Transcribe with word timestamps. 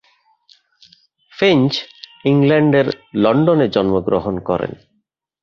Finch 1.33 1.71
ইংল্যান্ডের 2.25 2.87
লন্ডনে 3.13 3.67
জন্মগ্রহণ 3.67 4.35
করেন। 4.39 4.71